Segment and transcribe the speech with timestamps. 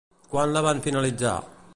[0.31, 1.35] Quan la van finalitzar?